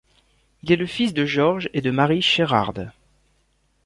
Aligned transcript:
Il 0.63 0.71
est 0.71 0.77
le 0.77 0.87
fils 0.87 1.13
de 1.13 1.27
George 1.27 1.69
et 1.73 1.81
de 1.81 1.91
Mary 1.91 2.23
Sherard. 2.23 2.73